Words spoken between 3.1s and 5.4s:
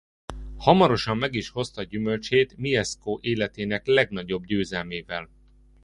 életének legnagyobb győzelmével.